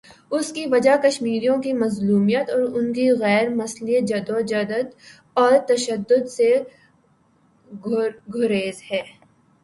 [0.31, 4.71] اس کی وجہ کشمیریوں کی مظلومیت، ان کی غیر مسلح جد وجہد
[5.33, 6.49] اور تشدد سے
[8.35, 9.01] گریز ہے۔